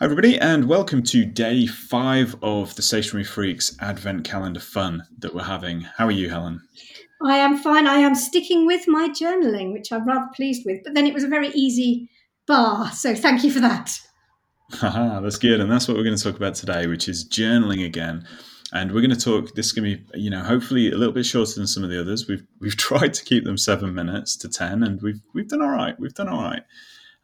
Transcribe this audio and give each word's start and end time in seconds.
Hi, 0.00 0.06
everybody, 0.06 0.38
and 0.38 0.66
welcome 0.66 1.02
to 1.02 1.26
day 1.26 1.66
five 1.66 2.34
of 2.40 2.74
the 2.74 2.80
Stationery 2.80 3.22
Freaks 3.22 3.76
Advent 3.82 4.24
Calendar 4.24 4.58
fun 4.58 5.06
that 5.18 5.34
we're 5.34 5.42
having. 5.42 5.82
How 5.82 6.06
are 6.06 6.10
you, 6.10 6.30
Helen? 6.30 6.62
I 7.22 7.36
am 7.36 7.58
fine. 7.58 7.86
I 7.86 7.96
am 7.96 8.14
sticking 8.14 8.64
with 8.64 8.88
my 8.88 9.10
journaling, 9.10 9.74
which 9.74 9.92
I'm 9.92 10.06
rather 10.06 10.30
pleased 10.34 10.62
with. 10.64 10.82
But 10.84 10.94
then 10.94 11.06
it 11.06 11.12
was 11.12 11.22
a 11.22 11.28
very 11.28 11.48
easy 11.48 12.08
bar, 12.46 12.90
so 12.92 13.14
thank 13.14 13.44
you 13.44 13.50
for 13.50 13.60
that. 13.60 14.00
Haha, 14.72 15.20
that's 15.20 15.36
good. 15.36 15.60
And 15.60 15.70
that's 15.70 15.86
what 15.86 15.98
we're 15.98 16.04
going 16.04 16.16
to 16.16 16.24
talk 16.24 16.36
about 16.36 16.54
today, 16.54 16.86
which 16.86 17.06
is 17.06 17.28
journaling 17.28 17.84
again. 17.84 18.26
And 18.72 18.92
we're 18.92 19.02
going 19.02 19.10
to 19.10 19.20
talk. 19.20 19.54
This 19.54 19.66
is 19.66 19.72
going 19.72 19.98
to 19.98 19.98
be, 19.98 20.18
you 20.18 20.30
know, 20.30 20.42
hopefully 20.42 20.90
a 20.90 20.96
little 20.96 21.12
bit 21.12 21.26
shorter 21.26 21.56
than 21.56 21.66
some 21.66 21.84
of 21.84 21.90
the 21.90 22.00
others. 22.00 22.26
We've 22.26 22.46
we've 22.58 22.76
tried 22.88 23.12
to 23.12 23.22
keep 23.22 23.44
them 23.44 23.58
seven 23.58 23.94
minutes 23.94 24.34
to 24.38 24.48
ten, 24.48 24.82
and 24.82 25.02
we've 25.02 25.20
we've 25.34 25.48
done 25.48 25.60
all 25.60 25.68
right. 25.68 26.00
We've 26.00 26.14
done 26.14 26.30
all 26.30 26.42
right. 26.42 26.62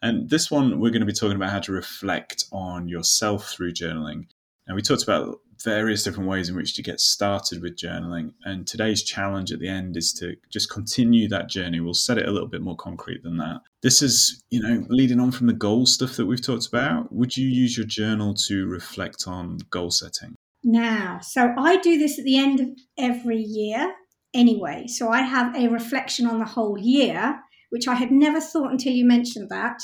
And 0.03 0.29
this 0.29 0.51
one, 0.51 0.81
we're 0.81 0.91
going 0.91 1.01
to 1.01 1.07
be 1.07 1.13
talking 1.13 1.37
about 1.37 1.51
how 1.51 1.61
to 1.61 1.73
reflect 1.73 2.45
on 2.53 2.89
yourself 2.89 3.49
through 3.49 3.73
journaling. 3.73 4.27
And 4.67 4.75
we 4.75 4.83
talked 4.83 5.03
about 5.03 5.41
various 5.65 6.03
different 6.03 6.29
ways 6.29 6.49
in 6.49 6.57
which 6.57 6.75
to 6.75 6.83
get 6.83 7.01
started 7.01 7.63
with 7.63 7.79
journaling. 7.79 8.33
And 8.45 8.67
today's 8.67 9.03
challenge 9.03 9.53
at 9.53 9.59
the 9.59 9.69
end 9.69 9.97
is 9.97 10.13
to 10.15 10.37
just 10.51 10.71
continue 10.71 11.29
that 11.29 11.49
journey. 11.49 11.81
We'll 11.81 11.95
set 11.95 12.19
it 12.19 12.29
a 12.29 12.31
little 12.31 12.49
bit 12.49 12.61
more 12.61 12.77
concrete 12.77 13.23
than 13.23 13.39
that. 13.39 13.61
This 13.83 14.03
is, 14.03 14.43
you 14.51 14.61
know, 14.61 14.85
leading 14.89 15.19
on 15.19 15.33
from 15.33 15.47
the 15.47 15.55
goal 15.55 15.87
stuff 15.87 16.17
that 16.17 16.27
we've 16.27 16.45
talked 16.45 16.67
about. 16.67 17.13
Would 17.13 17.37
you 17.37 17.49
use 17.49 17.77
your 17.77 17.87
journal 17.87 18.35
to 18.47 18.67
reflect 18.67 19.25
on 19.27 19.59
goal 19.71 19.91
setting? 19.91 20.35
Now, 20.63 21.21
so 21.23 21.55
I 21.57 21.79
do 21.79 21.97
this 21.99 22.19
at 22.19 22.25
the 22.25 22.39
end 22.39 22.61
of 22.61 22.69
every 22.99 23.39
year 23.39 23.95
anyway. 24.35 24.87
So 24.89 25.09
I 25.09 25.23
have 25.23 25.57
a 25.57 25.69
reflection 25.69 26.27
on 26.27 26.39
the 26.39 26.45
whole 26.45 26.77
year 26.77 27.41
which 27.71 27.89
I 27.89 27.95
had 27.95 28.11
never 28.11 28.41
thought 28.41 28.71
until 28.71 28.93
you 28.93 29.05
mentioned 29.05 29.51
that, 29.51 29.83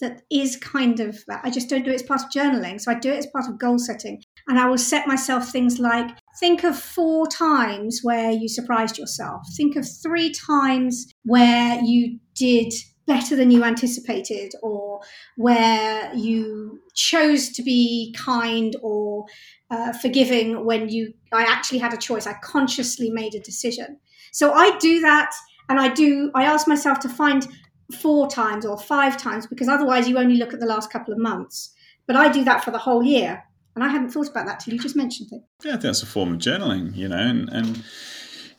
that 0.00 0.22
is 0.30 0.56
kind 0.56 1.00
of. 1.00 1.18
I 1.28 1.50
just 1.50 1.68
don't 1.68 1.84
do 1.84 1.90
it 1.90 1.94
as 1.94 2.02
part 2.02 2.22
of 2.22 2.30
journaling. 2.30 2.80
So 2.80 2.90
I 2.90 2.98
do 2.98 3.10
it 3.10 3.18
as 3.18 3.26
part 3.26 3.48
of 3.48 3.58
goal 3.58 3.78
setting. 3.78 4.22
And 4.48 4.58
I 4.58 4.68
will 4.68 4.78
set 4.78 5.06
myself 5.06 5.50
things 5.50 5.78
like 5.78 6.10
think 6.38 6.64
of 6.64 6.78
four 6.78 7.26
times 7.26 8.00
where 8.02 8.30
you 8.30 8.48
surprised 8.48 8.98
yourself, 8.98 9.42
think 9.56 9.76
of 9.76 9.86
three 10.02 10.32
times 10.32 11.12
where 11.24 11.80
you 11.82 12.18
did 12.34 12.72
better 13.06 13.34
than 13.34 13.50
you 13.50 13.64
anticipated 13.64 14.52
or 14.62 15.00
where 15.36 16.14
you 16.14 16.80
chose 16.94 17.48
to 17.50 17.62
be 17.62 18.14
kind 18.16 18.76
or 18.82 19.24
uh, 19.70 19.92
forgiving 19.94 20.64
when 20.64 20.88
you 20.88 21.12
i 21.32 21.42
actually 21.42 21.78
had 21.78 21.92
a 21.92 21.96
choice 21.96 22.24
i 22.24 22.34
consciously 22.34 23.10
made 23.10 23.34
a 23.34 23.40
decision 23.40 23.98
so 24.32 24.52
i 24.52 24.76
do 24.78 25.00
that 25.00 25.32
and 25.70 25.78
I 25.78 25.88
do, 25.88 26.32
I 26.34 26.44
ask 26.44 26.66
myself 26.66 26.98
to 27.00 27.08
find 27.08 27.46
four 27.90 28.28
times 28.28 28.64
or 28.64 28.78
five 28.78 29.16
times 29.16 29.46
because 29.46 29.68
otherwise 29.68 30.08
you 30.08 30.18
only 30.18 30.36
look 30.36 30.52
at 30.52 30.60
the 30.60 30.66
last 30.66 30.90
couple 30.90 31.12
of 31.12 31.18
months. 31.18 31.74
But 32.06 32.16
I 32.16 32.30
do 32.30 32.44
that 32.44 32.64
for 32.64 32.70
the 32.70 32.78
whole 32.78 33.02
year. 33.02 33.44
And 33.76 33.84
I 33.84 33.88
hadn't 33.88 34.10
thought 34.10 34.28
about 34.28 34.46
that 34.46 34.60
till 34.60 34.74
you 34.74 34.80
just 34.80 34.96
mentioned 34.96 35.28
it. 35.32 35.42
Yeah, 35.64 35.70
I 35.70 35.74
think 35.74 35.82
that's 35.82 36.02
a 36.02 36.06
form 36.06 36.32
of 36.32 36.38
journaling, 36.38 36.96
you 36.96 37.08
know, 37.08 37.18
and, 37.18 37.48
and 37.50 37.84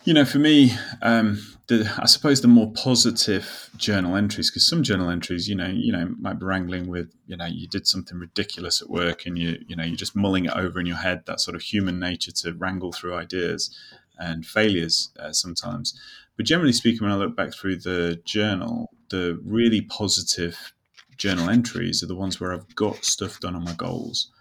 you 0.04 0.14
know, 0.14 0.26
for 0.26 0.40
me, 0.40 0.72
um, 1.02 1.40
the, 1.68 1.94
I 1.98 2.06
suppose 2.06 2.42
the 2.42 2.48
more 2.48 2.72
positive 2.72 3.70
journal 3.78 4.16
entries, 4.16 4.50
because 4.50 4.68
some 4.68 4.84
journal 4.84 5.10
entries, 5.10 5.48
you 5.48 5.56
know, 5.56 5.68
you 5.68 5.92
know, 5.92 6.16
might 6.20 6.40
be 6.40 6.46
wrangling 6.46 6.88
with, 6.88 7.14
you 7.28 7.38
know, 7.38 7.46
you 7.46 7.68
did 7.68 7.88
something 7.88 8.18
ridiculous 8.18 8.82
at 8.82 8.90
work, 8.90 9.26
and 9.26 9.38
you, 9.38 9.58
you 9.68 9.76
know, 9.76 9.84
you're 9.84 9.96
just 9.96 10.16
mulling 10.16 10.46
it 10.46 10.54
over 10.54 10.80
in 10.80 10.86
your 10.86 10.98
head. 10.98 11.24
That 11.28 11.40
sort 11.40 11.56
of 11.56 11.62
human 11.62 12.00
nature 12.00 12.32
to 12.32 12.54
wrangle 12.54 12.92
through 12.92 13.16
ideas 13.16 13.76
and 14.18 14.46
failures 14.46 15.12
uh, 15.20 15.34
sometimes. 15.34 16.00
But 16.38 16.46
generally 16.46 16.74
speaking, 16.74 17.02
when 17.02 17.12
I 17.12 17.18
look 17.18 17.36
back 17.36 17.54
through 17.54 17.78
the 17.78 18.22
journal, 18.26 18.90
the 19.10 19.40
really 19.44 19.82
positive 19.82 20.74
journal 21.18 21.50
entries 21.50 22.02
are 22.02 22.08
the 22.08 22.16
ones 22.16 22.40
where 22.40 22.54
I've 22.54 22.76
got 22.76 23.06
stuff 23.06 23.40
done 23.40 23.56
on 23.56 23.64
my 23.64 23.74
goals. 23.74 24.32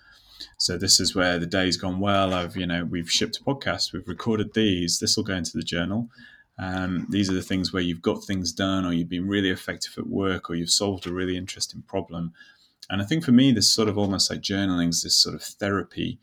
So 0.59 0.79
this 0.79 1.01
is 1.01 1.15
where 1.15 1.39
the 1.39 1.47
day's 1.47 1.77
gone 1.77 2.01
well. 2.01 2.33
I've, 2.33 2.57
you 2.57 2.67
know, 2.67 2.85
we've 2.85 3.11
shipped 3.11 3.39
a 3.39 3.45
podcast, 3.45 3.93
we've 3.93 4.09
recorded 4.09 4.55
these. 4.55 4.99
This 4.99 5.17
will 5.17 5.25
go 5.25 5.35
into 5.35 5.53
the 5.55 5.63
journal. 5.63 6.09
Um, 6.59 7.07
these 7.11 7.31
are 7.31 7.35
the 7.35 7.43
things 7.43 7.73
where 7.73 7.83
you've 7.83 8.03
got 8.03 8.25
things 8.25 8.53
done, 8.53 8.85
or 8.85 8.93
you've 8.93 9.09
been 9.09 9.29
really 9.29 9.51
effective 9.51 9.95
at 9.99 10.07
work, 10.07 10.49
or 10.49 10.55
you've 10.55 10.71
solved 10.71 11.07
a 11.07 11.13
really 11.13 11.37
interesting 11.37 11.83
problem. 11.83 12.33
And 12.89 13.01
I 13.01 13.05
think 13.05 13.25
for 13.25 13.33
me, 13.33 13.53
this 13.53 13.71
sort 13.71 13.89
of 13.89 13.97
almost 13.97 14.31
like 14.31 14.41
journaling 14.41 14.89
is 14.91 15.03
this 15.03 15.17
sort 15.17 15.35
of 15.35 15.43
therapy 15.43 16.19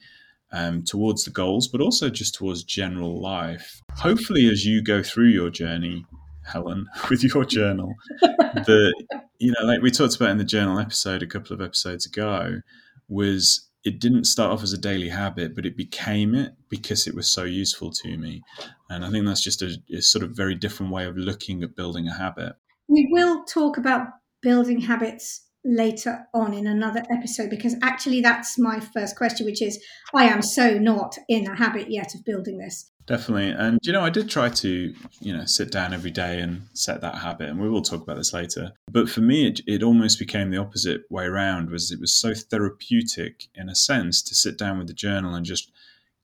um, 0.51 0.83
towards 0.83 1.23
the 1.25 1.31
goals, 1.31 1.67
but 1.67 1.81
also 1.81 2.09
just 2.09 2.35
towards 2.35 2.63
general 2.63 3.19
life. 3.21 3.81
Hopefully, 3.95 4.49
as 4.49 4.65
you 4.65 4.81
go 4.81 5.03
through 5.03 5.29
your 5.29 5.49
journey, 5.49 6.05
Helen, 6.45 6.87
with 7.09 7.23
your 7.23 7.45
journal, 7.45 7.93
the 8.21 8.93
you 9.39 9.51
know, 9.51 9.65
like 9.65 9.81
we 9.81 9.91
talked 9.91 10.15
about 10.15 10.29
in 10.29 10.37
the 10.37 10.43
journal 10.43 10.79
episode 10.79 11.21
a 11.21 11.27
couple 11.27 11.53
of 11.53 11.61
episodes 11.61 12.05
ago, 12.05 12.61
was 13.07 13.67
it 13.83 13.99
didn't 13.99 14.25
start 14.25 14.51
off 14.51 14.63
as 14.63 14.73
a 14.73 14.77
daily 14.77 15.09
habit, 15.09 15.55
but 15.55 15.65
it 15.65 15.77
became 15.77 16.35
it 16.35 16.53
because 16.69 17.07
it 17.07 17.15
was 17.15 17.31
so 17.31 17.43
useful 17.43 17.91
to 17.91 18.17
me. 18.17 18.43
And 18.89 19.05
I 19.05 19.09
think 19.09 19.25
that's 19.25 19.43
just 19.43 19.61
a, 19.61 19.77
a 19.93 20.01
sort 20.01 20.23
of 20.23 20.31
very 20.31 20.55
different 20.55 20.91
way 20.91 21.05
of 21.05 21.15
looking 21.15 21.63
at 21.63 21.75
building 21.75 22.07
a 22.07 22.13
habit. 22.13 22.55
We 22.89 23.07
will 23.11 23.43
talk 23.45 23.77
about 23.77 24.07
building 24.41 24.81
habits 24.81 25.46
later 25.67 26.25
on 26.33 26.53
in 26.53 26.65
another 26.65 27.03
episode 27.11 27.49
because 27.49 27.75
actually 27.81 28.21
that's 28.21 28.57
my 28.57 28.79
first 28.79 29.17
question 29.17 29.45
which 29.45 29.61
is 29.61 29.83
i 30.15 30.23
am 30.23 30.41
so 30.41 30.77
not 30.77 31.17
in 31.27 31.45
a 31.45 31.55
habit 31.55 31.91
yet 31.91 32.15
of 32.15 32.23
building 32.23 32.57
this. 32.57 32.89
Definitely. 33.05 33.49
And 33.49 33.79
you 33.83 33.91
know 33.91 34.01
i 34.01 34.09
did 34.09 34.29
try 34.29 34.49
to 34.49 34.93
you 35.19 35.35
know 35.35 35.45
sit 35.45 35.71
down 35.71 35.93
every 35.93 36.11
day 36.11 36.39
and 36.39 36.63
set 36.73 37.01
that 37.01 37.15
habit 37.15 37.49
and 37.49 37.59
we 37.59 37.69
will 37.69 37.81
talk 37.81 38.01
about 38.01 38.17
this 38.17 38.33
later. 38.33 38.71
But 38.89 39.09
for 39.09 39.21
me 39.21 39.47
it, 39.47 39.61
it 39.67 39.83
almost 39.83 40.19
became 40.19 40.51
the 40.51 40.57
opposite 40.57 41.01
way 41.09 41.25
around 41.25 41.69
was 41.69 41.91
it 41.91 41.99
was 41.99 42.13
so 42.13 42.33
therapeutic 42.33 43.47
in 43.53 43.69
a 43.69 43.75
sense 43.75 44.21
to 44.23 44.35
sit 44.35 44.57
down 44.57 44.77
with 44.77 44.87
the 44.87 44.93
journal 44.93 45.35
and 45.35 45.45
just 45.45 45.71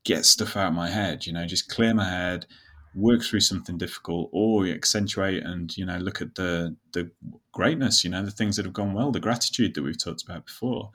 get 0.05 0.25
stuff 0.25 0.57
out 0.57 0.67
of 0.67 0.73
my 0.73 0.89
head 0.89 1.25
you 1.25 1.33
know 1.33 1.45
just 1.45 1.69
clear 1.69 1.93
my 1.93 2.09
head 2.09 2.45
work 2.95 3.23
through 3.23 3.39
something 3.39 3.77
difficult 3.77 4.29
or 4.31 4.65
accentuate 4.67 5.43
and 5.43 5.75
you 5.77 5.85
know 5.85 5.97
look 5.97 6.21
at 6.21 6.35
the 6.35 6.75
the 6.93 7.09
greatness 7.51 8.03
you 8.03 8.09
know 8.09 8.23
the 8.23 8.31
things 8.31 8.55
that 8.55 8.65
have 8.65 8.73
gone 8.73 8.93
well 8.93 9.11
the 9.11 9.19
gratitude 9.19 9.73
that 9.73 9.83
we've 9.83 10.01
talked 10.01 10.23
about 10.23 10.45
before. 10.45 10.91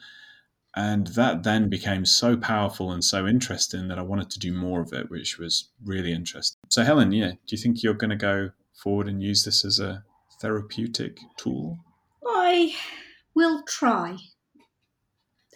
And 0.76 1.08
that 1.08 1.42
then 1.42 1.69
became 1.69 2.04
so 2.04 2.37
powerful 2.37 2.92
and 2.92 3.03
so 3.03 3.26
interesting 3.26 3.88
that 3.88 3.98
I 3.98 4.03
wanted 4.03 4.31
to 4.31 4.38
do 4.38 4.53
more 4.53 4.81
of 4.81 4.92
it 4.92 5.10
which 5.10 5.38
was 5.38 5.70
really 5.84 6.12
interesting. 6.12 6.58
So 6.69 6.84
Helen 6.84 7.12
yeah 7.12 7.31
do 7.31 7.48
you 7.48 7.58
think 7.58 7.82
you're 7.82 7.94
going 7.94 8.10
to 8.10 8.16
go 8.16 8.50
forward 8.75 9.08
and 9.08 9.22
use 9.22 9.44
this 9.44 9.64
as 9.64 9.81
a 9.81 10.04
therapeutic 10.41 11.19
tool? 11.37 11.78
I 12.25 12.76
will 13.34 13.62
try. 13.66 14.16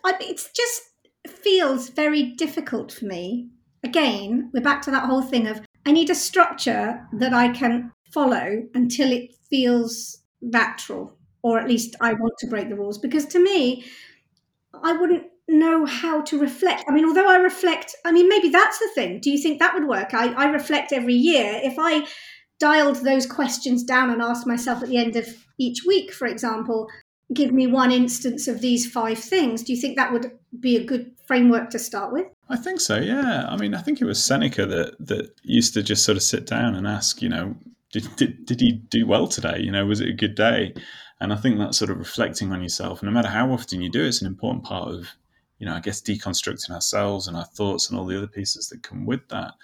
I, 0.04 0.14
it's 0.20 0.50
just 0.50 0.82
feels 1.28 1.91
very 1.91 2.22
difficult 2.22 2.91
for 2.91 3.04
me. 3.04 3.50
Again 3.84 4.50
we're 4.52 4.62
back 4.62 4.82
to 4.82 4.91
that 4.91 5.04
whole 5.04 5.22
thing 5.22 5.47
of 5.47 5.60
I 5.87 5.93
need 5.93 6.10
a 6.10 6.15
structure 6.15 7.06
that 7.12 7.32
I 7.32 7.48
can 7.48 7.93
follow 8.12 8.65
until 8.75 9.12
it 9.12 9.34
feels 9.50 10.19
natural, 10.41 11.16
or 11.43 11.59
at 11.59 11.69
least 11.69 11.97
I 12.00 12.12
want 12.12 12.34
to 12.38 12.47
break 12.47 12.69
the 12.69 12.76
rules. 12.76 12.98
Because 12.98 13.26
to 13.26 13.43
me, 13.43 13.84
I 14.82 14.93
wouldn't 14.93 15.25
know 15.48 15.84
how 15.84 16.22
to 16.22 16.38
reflect. 16.38 16.84
I 16.88 16.93
mean, 16.93 17.04
although 17.04 17.28
I 17.28 17.37
reflect, 17.37 17.94
I 18.04 18.12
mean, 18.12 18.28
maybe 18.28 18.48
that's 18.48 18.78
the 18.78 18.91
thing. 18.94 19.20
Do 19.20 19.31
you 19.31 19.38
think 19.38 19.59
that 19.59 19.75
would 19.75 19.88
work? 19.88 20.15
I, 20.15 20.32
I 20.32 20.47
reflect 20.47 20.93
every 20.93 21.15
year. 21.15 21.60
If 21.62 21.75
I 21.78 22.06
dialed 22.59 22.97
those 23.04 23.26
questions 23.26 23.82
down 23.82 24.10
and 24.10 24.22
asked 24.22 24.47
myself 24.47 24.82
at 24.82 24.88
the 24.88 24.99
end 24.99 25.16
of 25.16 25.26
each 25.59 25.84
week, 25.84 26.12
for 26.12 26.26
example, 26.26 26.88
give 27.34 27.53
me 27.53 27.66
one 27.66 27.93
instance 27.93 28.48
of 28.48 28.60
these 28.60 28.91
five 28.91 29.19
things, 29.19 29.62
do 29.62 29.72
you 29.72 29.81
think 29.81 29.97
that 29.97 30.12
would 30.12 30.32
be 30.60 30.76
a 30.76 30.84
good 30.84 31.12
framework 31.26 31.70
to 31.70 31.78
start 31.78 32.12
with? 32.12 32.26
I 32.48 32.56
think 32.56 32.81
so. 32.81 32.97
Yeah. 32.98 33.47
I 33.48 33.56
mean, 33.56 33.75
I 33.75 33.81
think 33.81 34.00
it 34.00 34.04
was 34.04 34.22
Seneca 34.22 34.66
that 34.66 35.06
that 35.06 35.34
used 35.43 35.75
to 35.75 35.82
just 35.82 36.04
sort 36.04 36.16
of 36.16 36.22
sit 36.22 36.47
down 36.47 36.75
and 36.75 36.87
ask, 36.87 37.22
you 37.22 37.28
know, 37.28 37.56
did 37.93 38.15
did, 38.16 38.47
did 38.47 38.60
he 38.60 38.72
do 38.72 39.06
well 39.06 39.26
today? 39.26 39.60
You 39.60 39.70
know, 39.70 39.87
was 39.87 40.00
it 40.00 40.09
a 40.09 40.12
good 40.12 40.34
day? 40.34 40.75
And 41.20 41.32
I 41.32 41.37
think 41.37 41.59
that 41.59 41.75
sort 41.75 41.91
of 41.91 41.98
reflecting 41.98 42.50
on 42.53 42.62
yourself, 42.62 43.03
no 43.03 43.10
matter 43.10 43.28
how 43.28 43.53
often 43.53 43.81
you 43.81 43.91
do, 43.91 44.04
it's 44.04 44.20
an 44.20 44.26
important 44.26 44.64
part 44.64 44.88
of, 44.88 45.09
you 45.59 45.66
know, 45.66 45.75
I 45.75 45.81
guess 45.81 46.03
deconstructing 46.03 46.70
ourselves 46.70 47.29
and 47.29 47.37
our 47.37 47.44
thoughts 47.44 47.88
and 47.88 47.99
all 47.99 48.06
the 48.06 48.17
other 48.17 48.26
pieces 48.26 48.69
that 48.69 48.82
come 48.82 49.06
with 49.06 49.29
that. 49.29 49.55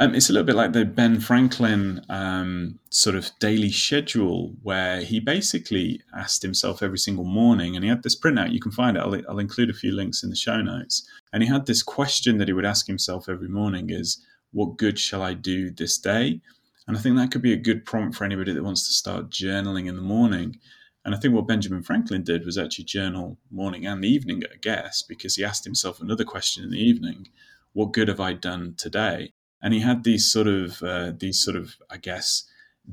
Um, 0.00 0.14
it's 0.14 0.30
a 0.30 0.32
little 0.32 0.46
bit 0.46 0.54
like 0.54 0.72
the 0.72 0.84
Ben 0.84 1.18
Franklin 1.18 2.04
um, 2.08 2.78
sort 2.88 3.16
of 3.16 3.32
daily 3.40 3.72
schedule, 3.72 4.54
where 4.62 5.00
he 5.00 5.18
basically 5.18 6.00
asked 6.14 6.40
himself 6.40 6.84
every 6.84 6.98
single 6.98 7.24
morning, 7.24 7.74
and 7.74 7.84
he 7.84 7.90
had 7.90 8.04
this 8.04 8.18
printout. 8.18 8.52
You 8.52 8.60
can 8.60 8.70
find 8.70 8.96
it. 8.96 9.00
I'll, 9.00 9.20
I'll 9.28 9.40
include 9.40 9.70
a 9.70 9.74
few 9.74 9.92
links 9.92 10.22
in 10.22 10.30
the 10.30 10.36
show 10.36 10.62
notes. 10.62 11.04
And 11.32 11.42
he 11.42 11.48
had 11.48 11.66
this 11.66 11.82
question 11.82 12.38
that 12.38 12.46
he 12.46 12.54
would 12.54 12.64
ask 12.64 12.86
himself 12.86 13.28
every 13.28 13.48
morning: 13.48 13.90
"Is 13.90 14.24
what 14.52 14.76
good 14.76 15.00
shall 15.00 15.20
I 15.20 15.34
do 15.34 15.72
this 15.72 15.98
day?" 15.98 16.40
And 16.86 16.96
I 16.96 17.00
think 17.00 17.16
that 17.16 17.32
could 17.32 17.42
be 17.42 17.52
a 17.52 17.56
good 17.56 17.84
prompt 17.84 18.16
for 18.16 18.24
anybody 18.24 18.52
that 18.52 18.62
wants 18.62 18.86
to 18.86 18.92
start 18.92 19.30
journaling 19.30 19.88
in 19.88 19.96
the 19.96 20.00
morning. 20.00 20.60
And 21.04 21.12
I 21.12 21.18
think 21.18 21.34
what 21.34 21.48
Benjamin 21.48 21.82
Franklin 21.82 22.22
did 22.22 22.46
was 22.46 22.56
actually 22.56 22.84
journal 22.84 23.36
morning 23.50 23.84
and 23.84 24.04
evening, 24.04 24.44
I 24.44 24.58
guess, 24.60 25.02
because 25.02 25.34
he 25.34 25.44
asked 25.44 25.64
himself 25.64 26.00
another 26.00 26.24
question 26.24 26.62
in 26.62 26.70
the 26.70 26.80
evening: 26.80 27.26
"What 27.72 27.92
good 27.92 28.06
have 28.06 28.20
I 28.20 28.34
done 28.34 28.76
today?" 28.78 29.32
And 29.62 29.74
he 29.74 29.80
had 29.80 30.04
these 30.04 30.30
sort 30.30 30.46
of 30.46 30.82
uh, 30.82 31.12
these 31.16 31.42
sort 31.42 31.56
of 31.56 31.76
I 31.90 31.96
guess 31.96 32.44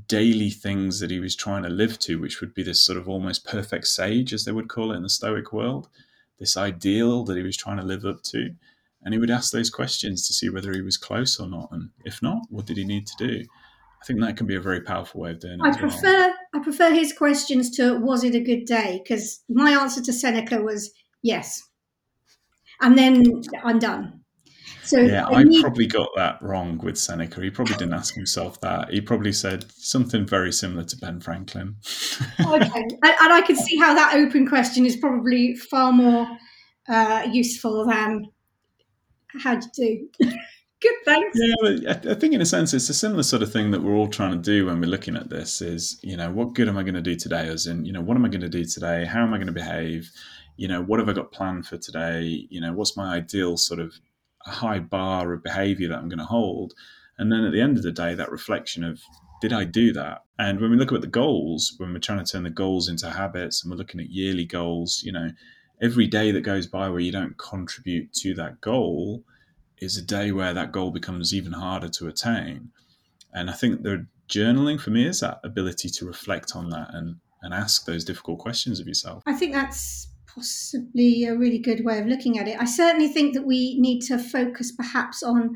daily 0.08 0.50
things 0.50 1.00
that 1.00 1.12
he 1.12 1.20
was 1.20 1.36
trying 1.36 1.64
to 1.64 1.70
live 1.70 1.98
to, 2.00 2.20
which 2.20 2.42
would 2.42 2.54
be 2.54 2.64
this 2.64 2.84
sort 2.84 2.98
of 2.98 3.08
almost 3.08 3.46
perfect 3.46 3.88
sage, 3.88 4.34
as 4.34 4.46
they 4.46 4.52
would 4.52 4.68
call 4.68 4.92
it 4.92 4.98
in 4.98 5.04
the 5.04 5.10
Stoic 5.10 5.54
world. 5.54 5.88
this 6.40 6.58
ideal 6.58 7.24
that 7.24 7.38
he 7.38 7.44
was 7.44 7.56
trying 7.56 7.78
to 7.78 7.84
live 7.86 8.04
up 8.04 8.22
to. 8.22 8.50
And 9.04 9.14
he 9.14 9.20
would 9.20 9.32
ask 9.32 9.54
those 9.54 9.70
questions 9.70 10.28
to 10.28 10.34
see 10.34 10.50
whether 10.50 10.74
he 10.74 10.82
was 10.82 10.98
close 10.98 11.40
or 11.40 11.48
not. 11.48 11.70
And 11.72 11.92
if 12.04 12.22
not, 12.22 12.40
what 12.50 12.66
did 12.66 12.76
he 12.76 12.84
need 12.84 13.08
to 13.08 13.28
do? 13.28 13.46
I 14.02 14.06
think 14.06 14.20
that 14.20 14.36
can 14.36 14.48
be 14.48 14.56
a 14.56 14.62
very 14.62 14.82
powerful 14.82 15.22
way 15.22 15.32
of 15.32 15.40
doing 15.40 15.60
it. 15.60 15.64
I 15.64 15.78
prefer 15.78 16.02
well. 16.04 16.34
I 16.56 16.60
prefer 16.60 16.94
his 16.94 17.14
questions 17.14 17.70
to 17.78 17.98
was 18.00 18.24
it 18.24 18.36
a 18.36 18.40
good 18.40 18.66
day? 18.66 19.02
Because 19.02 19.44
my 19.48 19.72
answer 19.72 20.02
to 20.02 20.12
Seneca 20.12 20.62
was 20.62 20.92
yes. 21.22 21.64
And 22.82 22.98
then 22.98 23.24
I'm 23.64 23.80
done. 23.80 24.25
So 24.86 25.00
yeah, 25.00 25.26
I, 25.26 25.44
need... 25.44 25.62
probably 25.62 25.88
got 25.88 26.10
that 26.16 26.42
wrong 26.42 26.78
with 26.78 26.98
Seneca. 26.98 27.42
He 27.42 27.50
probably 27.50 27.76
didn't 27.76 27.94
ask 27.94 28.14
himself 28.14 28.62
that. 28.62 28.92
He 28.92 29.02
probably 29.02 29.34
said 29.34 29.66
something 29.72 30.26
very 30.26 30.52
similar 30.52 30.84
to 30.84 30.98
Ben 30.98 31.20
Franklin. 31.20 31.76
okay, 32.40 32.40
and, 32.76 32.94
and, 33.02 33.34
I 33.34 33.42
can 33.46 33.56
see 33.56 33.78
how 33.78 33.94
that 33.96 34.16
open 34.16 34.48
question 34.48 34.86
is 34.86 34.96
probably 34.96 35.56
far 35.56 35.92
more 35.92 36.28
uh, 36.88 37.28
useful 37.32 37.86
than 37.88 38.28
how 39.42 39.56
do 39.56 39.68
you 39.84 40.10
do. 40.20 40.32
Good, 40.82 40.94
thanks. 41.06 41.38
Yeah, 41.40 42.00
I 42.12 42.14
think 42.14 42.34
in 42.34 42.42
a 42.42 42.46
sense 42.46 42.74
it's 42.74 42.90
a 42.90 42.94
similar 42.94 43.24
sort 43.24 43.42
of 43.42 43.52
thing 43.52 43.72
that 43.72 43.82
we're 43.82 43.96
all 43.96 44.10
trying 44.10 44.32
to 44.32 44.38
do 44.38 44.68
when 44.68 44.80
we're 44.80 44.90
looking 44.90 45.16
at 45.16 45.30
this. 45.30 45.62
Is 45.62 45.98
you 46.04 46.16
know 46.16 46.30
what 46.30 46.54
good 46.54 46.68
am 46.68 46.78
I 46.78 46.84
going 46.84 46.96
to 46.96 47.02
do 47.02 47.16
today? 47.16 47.48
As 47.48 47.66
in, 47.66 47.86
you 47.86 47.94
know, 47.94 48.02
what 48.02 48.18
am 48.18 48.26
I 48.26 48.28
going 48.28 48.42
to 48.42 48.50
do 48.50 48.66
today? 48.66 49.06
How 49.06 49.24
am 49.24 49.34
I 49.34 49.38
going 49.38 49.48
to 49.48 49.54
behave? 49.54 50.12
You 50.58 50.68
know, 50.68 50.84
what 50.84 51.00
have 51.00 51.10
I 51.10 51.14
got 51.14 51.32
planned 51.32 51.66
for 51.66 51.78
today? 51.78 52.46
You 52.50 52.62
know, 52.62 52.74
what's 52.74 52.96
my 52.96 53.16
ideal 53.16 53.58
sort 53.58 53.80
of 53.80 53.94
a 54.46 54.52
high 54.52 54.80
bar 54.80 55.34
of 55.34 55.44
behavior 55.44 55.90
that 55.90 55.98
I'm 55.98 56.10
going 56.10 56.20
to 56.20 56.26
hold. 56.26 56.74
And 57.18 57.32
then 57.32 57.44
at 57.44 57.52
the 57.52 57.62
end 57.62 57.78
of 57.78 57.84
the 57.84 57.92
day, 57.92 58.14
that 58.14 58.32
reflection 58.32 58.84
of 58.84 59.02
did 59.42 59.54
I 59.54 59.64
do 59.64 59.94
that? 59.94 60.24
And 60.40 60.60
when 60.60 60.72
we 60.72 60.78
look 60.78 60.92
at 60.92 61.02
the 61.02 61.08
goals, 61.08 61.76
when 61.78 61.94
we're 61.94 62.00
trying 62.00 62.24
to 62.24 62.32
turn 62.32 62.44
the 62.44 62.50
goals 62.50 62.90
into 62.90 63.10
habits 63.10 63.64
and 63.64 63.72
we're 63.72 63.78
looking 63.78 64.00
at 64.00 64.10
yearly 64.10 64.46
goals, 64.46 65.02
you 65.04 65.12
know, 65.12 65.30
every 65.82 66.08
day 66.08 66.32
that 66.32 66.42
goes 66.42 66.68
by 66.68 66.90
where 66.90 67.00
you 67.00 67.12
don't 67.12 67.38
contribute 67.38 68.12
to 68.14 68.34
that 68.36 68.62
goal 68.62 69.24
is 69.80 69.98
a 69.98 70.02
day 70.02 70.32
where 70.32 70.54
that 70.54 70.72
goal 70.72 70.92
becomes 70.92 71.34
even 71.34 71.52
harder 71.52 71.90
to 71.90 72.08
attain. 72.08 72.72
And 73.34 73.50
I 73.50 73.54
think 73.54 73.84
the 73.84 74.08
journaling 74.30 74.80
for 74.80 74.90
me 74.90 75.06
is 75.06 75.20
that 75.20 75.40
ability 75.44 75.90
to 75.90 76.06
reflect 76.06 76.56
on 76.56 76.70
that 76.70 76.94
and, 76.94 77.18
and 77.42 77.54
ask 77.54 77.86
those 77.86 78.06
difficult 78.06 78.40
questions 78.40 78.80
of 78.80 78.88
yourself. 78.88 79.24
I 79.26 79.34
think 79.34 79.54
that's 79.54 80.08
possibly 80.36 81.26
a 81.26 81.36
really 81.36 81.60
good 81.60 81.84
way 81.86 82.00
of 82.00 82.06
looking 82.06 82.38
at 82.38 82.48
it. 82.48 82.60
I 82.60 82.66
certainly 82.66 83.08
think 83.08 83.34
that 83.34 83.46
we 83.46 83.80
need 83.80 84.02
to 84.02 84.18
focus 84.18 84.72
perhaps 84.72 85.24
on 85.24 85.56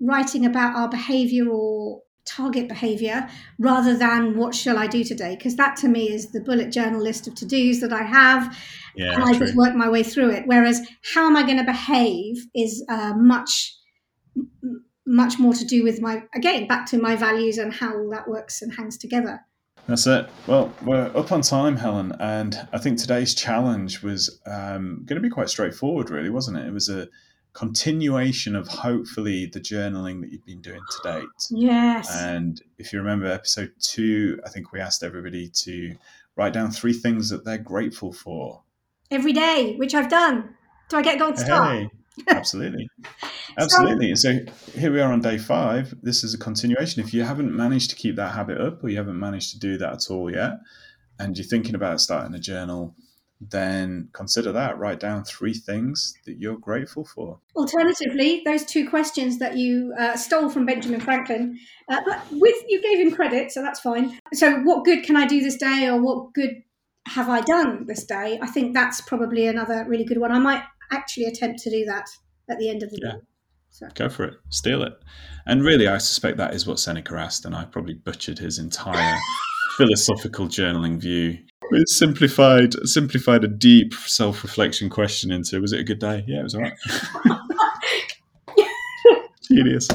writing 0.00 0.44
about 0.44 0.76
our 0.76 0.88
behavior 0.88 1.48
or 1.48 2.02
target 2.26 2.68
behavior 2.68 3.28
rather 3.58 3.96
than 3.96 4.36
what 4.36 4.54
shall 4.54 4.78
I 4.78 4.86
do 4.86 5.02
today? 5.04 5.36
Because 5.36 5.56
that 5.56 5.76
to 5.76 5.88
me 5.88 6.12
is 6.12 6.32
the 6.32 6.40
bullet 6.40 6.70
journal 6.70 7.00
list 7.00 7.26
of 7.26 7.34
to 7.36 7.46
dos 7.46 7.80
that 7.80 7.92
I 7.92 8.02
have. 8.02 8.56
Yeah, 8.94 9.14
and 9.14 9.24
I 9.24 9.30
true. 9.30 9.46
just 9.46 9.56
work 9.56 9.74
my 9.74 9.88
way 9.88 10.02
through 10.02 10.30
it. 10.30 10.42
Whereas 10.46 10.80
how 11.14 11.26
am 11.26 11.36
I 11.36 11.42
going 11.44 11.58
to 11.58 11.64
behave 11.64 12.36
is 12.54 12.84
uh, 12.88 13.14
much 13.16 13.74
much 15.06 15.38
more 15.38 15.54
to 15.54 15.64
do 15.64 15.84
with 15.84 16.00
my 16.00 16.24
again 16.34 16.66
back 16.66 16.84
to 16.84 16.98
my 16.98 17.14
values 17.14 17.58
and 17.58 17.72
how 17.72 17.96
all 17.96 18.10
that 18.10 18.28
works 18.28 18.60
and 18.60 18.74
hangs 18.74 18.98
together 18.98 19.40
that's 19.86 20.06
it. 20.06 20.28
Well, 20.46 20.72
we're 20.82 21.10
up 21.16 21.32
on 21.32 21.42
time, 21.42 21.76
Helen, 21.76 22.12
and 22.18 22.68
I 22.72 22.78
think 22.78 22.98
today's 22.98 23.34
challenge 23.34 24.02
was 24.02 24.40
um, 24.46 25.02
going 25.04 25.20
to 25.20 25.20
be 25.20 25.30
quite 25.30 25.48
straightforward, 25.48 26.10
really, 26.10 26.30
wasn't 26.30 26.58
it? 26.58 26.66
It 26.66 26.72
was 26.72 26.88
a 26.88 27.08
continuation 27.52 28.54
of 28.54 28.68
hopefully 28.68 29.46
the 29.46 29.60
journaling 29.60 30.20
that 30.20 30.30
you've 30.30 30.44
been 30.44 30.60
doing 30.60 30.82
to 30.90 31.12
date. 31.12 31.28
Yes. 31.50 32.14
And 32.14 32.60
if 32.78 32.92
you 32.92 32.98
remember 32.98 33.26
episode 33.26 33.72
two, 33.80 34.38
I 34.44 34.50
think 34.50 34.72
we 34.72 34.80
asked 34.80 35.02
everybody 35.02 35.48
to 35.48 35.96
write 36.36 36.52
down 36.52 36.70
three 36.70 36.92
things 36.92 37.30
that 37.30 37.44
they're 37.44 37.56
grateful 37.56 38.12
for 38.12 38.62
every 39.10 39.32
day, 39.32 39.74
which 39.76 39.94
I've 39.94 40.10
done. 40.10 40.54
Do 40.88 40.98
I 40.98 41.02
get 41.02 41.18
gold 41.18 41.38
star? 41.38 41.74
Hey, 41.74 41.90
absolutely. 42.28 42.88
Absolutely. 43.58 44.14
So, 44.16 44.32
so 44.44 44.78
here 44.78 44.92
we 44.92 45.00
are 45.00 45.10
on 45.10 45.20
day 45.20 45.38
five. 45.38 45.94
This 46.02 46.22
is 46.22 46.34
a 46.34 46.38
continuation. 46.38 47.02
If 47.02 47.14
you 47.14 47.22
haven't 47.22 47.56
managed 47.56 47.88
to 47.90 47.96
keep 47.96 48.16
that 48.16 48.34
habit 48.34 48.60
up 48.60 48.84
or 48.84 48.90
you 48.90 48.98
haven't 48.98 49.18
managed 49.18 49.52
to 49.52 49.58
do 49.58 49.78
that 49.78 49.92
at 49.94 50.10
all 50.10 50.30
yet, 50.30 50.58
and 51.18 51.38
you're 51.38 51.46
thinking 51.46 51.74
about 51.74 52.00
starting 52.02 52.34
a 52.34 52.38
journal, 52.38 52.94
then 53.40 54.08
consider 54.12 54.52
that. 54.52 54.78
Write 54.78 55.00
down 55.00 55.24
three 55.24 55.54
things 55.54 56.14
that 56.26 56.38
you're 56.38 56.58
grateful 56.58 57.04
for. 57.04 57.38
Alternatively, 57.54 58.42
those 58.44 58.64
two 58.64 58.88
questions 58.88 59.38
that 59.38 59.56
you 59.56 59.94
uh, 59.98 60.16
stole 60.16 60.48
from 60.48 60.66
Benjamin 60.66 61.00
Franklin, 61.00 61.58
uh, 61.88 62.00
but 62.04 62.22
with 62.32 62.56
you 62.68 62.80
gave 62.82 62.98
him 62.98 63.14
credit, 63.14 63.52
so 63.52 63.62
that's 63.62 63.80
fine. 63.80 64.18
So, 64.32 64.60
what 64.60 64.84
good 64.84 65.04
can 65.04 65.16
I 65.16 65.26
do 65.26 65.40
this 65.40 65.56
day, 65.56 65.86
or 65.86 66.00
what 66.00 66.32
good 66.32 66.62
have 67.08 67.28
I 67.28 67.40
done 67.42 67.86
this 67.86 68.04
day? 68.04 68.38
I 68.40 68.46
think 68.46 68.74
that's 68.74 69.00
probably 69.02 69.46
another 69.46 69.84
really 69.86 70.04
good 70.04 70.18
one. 70.18 70.32
I 70.32 70.38
might 70.38 70.62
actually 70.92 71.26
attempt 71.26 71.60
to 71.60 71.70
do 71.70 71.84
that 71.86 72.08
at 72.50 72.58
the 72.58 72.68
end 72.68 72.82
of 72.82 72.90
the 72.90 73.00
yeah. 73.02 73.12
day. 73.12 73.18
So. 73.70 73.88
Go 73.94 74.08
for 74.08 74.24
it, 74.24 74.34
steal 74.48 74.82
it. 74.82 74.94
And 75.44 75.62
really, 75.62 75.86
I 75.86 75.98
suspect 75.98 76.38
that 76.38 76.54
is 76.54 76.66
what 76.66 76.78
Seneca 76.78 77.14
asked, 77.14 77.44
and 77.44 77.54
I 77.54 77.64
probably 77.64 77.94
butchered 77.94 78.38
his 78.38 78.58
entire 78.58 79.18
philosophical 79.76 80.46
journaling 80.46 80.98
view. 80.98 81.38
We 81.70 81.84
simplified 81.86 82.74
simplified 82.88 83.44
a 83.44 83.48
deep 83.48 83.92
self 83.92 84.42
reflection 84.42 84.88
question 84.88 85.30
into 85.30 85.60
was 85.60 85.72
it 85.72 85.80
a 85.80 85.84
good 85.84 85.98
day? 85.98 86.24
Yeah, 86.26 86.40
it 86.40 86.44
was 86.44 86.54
all 86.54 86.62
right. 86.62 86.72
Genius. 89.56 89.88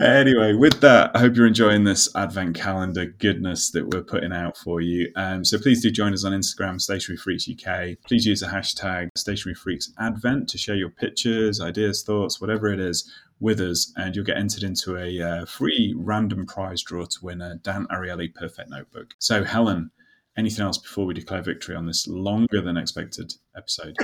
Anyway, 0.00 0.52
with 0.52 0.80
that, 0.80 1.10
I 1.14 1.18
hope 1.18 1.34
you're 1.34 1.46
enjoying 1.46 1.82
this 1.82 2.14
advent 2.14 2.54
calendar 2.54 3.06
goodness 3.06 3.72
that 3.72 3.88
we're 3.88 4.02
putting 4.02 4.32
out 4.32 4.56
for 4.56 4.80
you. 4.80 5.10
Um, 5.16 5.44
so 5.44 5.58
please 5.58 5.82
do 5.82 5.90
join 5.90 6.12
us 6.12 6.24
on 6.24 6.32
Instagram, 6.32 6.80
Stationery 6.80 7.16
Freaks 7.16 7.48
UK. 7.48 7.96
Please 8.06 8.24
use 8.24 8.40
the 8.40 8.46
hashtag 8.46 9.08
Stationery 9.16 9.56
Freaks 9.56 9.90
Advent 9.98 10.48
to 10.50 10.58
share 10.58 10.76
your 10.76 10.90
pictures, 10.90 11.60
ideas, 11.60 12.04
thoughts, 12.04 12.40
whatever 12.40 12.68
it 12.68 12.78
is, 12.78 13.10
with 13.40 13.60
us, 13.60 13.92
and 13.96 14.14
you'll 14.14 14.24
get 14.24 14.36
entered 14.36 14.62
into 14.62 14.96
a 14.96 15.20
uh, 15.20 15.46
free 15.46 15.94
random 15.96 16.46
prize 16.46 16.82
draw 16.82 17.04
to 17.04 17.18
win 17.22 17.40
a 17.40 17.56
Dan 17.56 17.86
Ariely 17.90 18.32
Perfect 18.32 18.70
Notebook. 18.70 19.14
So, 19.18 19.42
Helen, 19.42 19.90
anything 20.36 20.64
else 20.64 20.78
before 20.78 21.06
we 21.06 21.14
declare 21.14 21.42
victory 21.42 21.74
on 21.74 21.86
this 21.86 22.06
longer 22.06 22.60
than 22.60 22.76
expected 22.76 23.32
episode? 23.56 23.96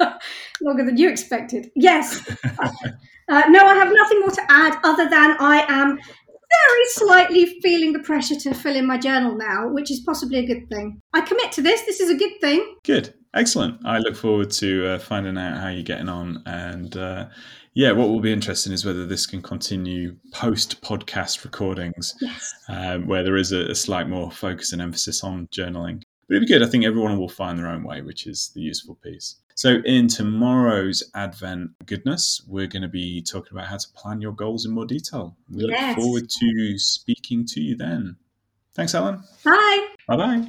longer 0.60 0.84
than 0.84 0.96
you 0.96 1.08
expected. 1.08 1.70
Yes. 1.74 2.20
Uh, 3.26 3.42
no, 3.48 3.64
I 3.64 3.74
have 3.76 3.90
nothing 3.90 4.20
more 4.20 4.32
to 4.32 4.42
add 4.50 4.78
other 4.84 5.08
than 5.08 5.36
I 5.40 5.64
am 5.66 5.96
very 5.96 6.84
slightly 6.88 7.58
feeling 7.62 7.92
the 7.92 8.00
pressure 8.00 8.36
to 8.36 8.54
fill 8.54 8.76
in 8.76 8.86
my 8.86 8.98
journal 8.98 9.36
now, 9.36 9.68
which 9.68 9.90
is 9.90 10.00
possibly 10.00 10.38
a 10.38 10.46
good 10.46 10.68
thing. 10.68 11.00
I 11.12 11.22
commit 11.22 11.52
to 11.52 11.62
this. 11.62 11.82
This 11.82 12.00
is 12.00 12.10
a 12.10 12.14
good 12.14 12.38
thing. 12.40 12.76
Good. 12.84 13.14
Excellent. 13.34 13.80
I 13.84 13.98
look 13.98 14.14
forward 14.14 14.50
to 14.52 14.88
uh, 14.88 14.98
finding 14.98 15.36
out 15.36 15.58
how 15.58 15.68
you're 15.68 15.82
getting 15.82 16.08
on. 16.08 16.42
And 16.46 16.96
uh, 16.96 17.28
yeah, 17.74 17.90
what 17.90 18.08
will 18.08 18.20
be 18.20 18.32
interesting 18.32 18.72
is 18.72 18.84
whether 18.84 19.04
this 19.04 19.26
can 19.26 19.42
continue 19.42 20.16
post 20.32 20.80
podcast 20.82 21.44
recordings, 21.44 22.14
yes. 22.20 22.54
um, 22.68 23.08
where 23.08 23.24
there 23.24 23.36
is 23.36 23.50
a, 23.50 23.70
a 23.70 23.74
slight 23.74 24.08
more 24.08 24.30
focus 24.30 24.72
and 24.72 24.80
emphasis 24.80 25.24
on 25.24 25.48
journaling. 25.48 26.02
But 26.28 26.36
it'd 26.36 26.48
be 26.48 26.52
good. 26.52 26.62
I 26.62 26.66
think 26.66 26.84
everyone 26.84 27.18
will 27.18 27.28
find 27.28 27.58
their 27.58 27.68
own 27.68 27.84
way, 27.84 28.02
which 28.02 28.26
is 28.26 28.50
the 28.54 28.60
useful 28.60 28.96
piece. 28.96 29.36
So, 29.56 29.76
in 29.84 30.08
tomorrow's 30.08 31.02
Advent 31.14 31.70
goodness, 31.86 32.42
we're 32.48 32.66
going 32.66 32.82
to 32.82 32.88
be 32.88 33.22
talking 33.22 33.56
about 33.56 33.68
how 33.68 33.76
to 33.76 33.88
plan 33.94 34.20
your 34.20 34.32
goals 34.32 34.66
in 34.66 34.72
more 34.72 34.86
detail. 34.86 35.36
We 35.48 35.66
yes. 35.66 35.96
look 35.96 36.04
forward 36.04 36.28
to 36.28 36.78
speaking 36.78 37.46
to 37.46 37.60
you 37.60 37.76
then. 37.76 38.16
Thanks, 38.74 38.92
Helen. 38.92 39.22
Bye. 39.44 39.88
Bye 40.08 40.16
bye. 40.16 40.48